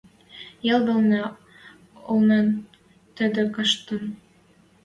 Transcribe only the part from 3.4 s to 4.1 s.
каштын.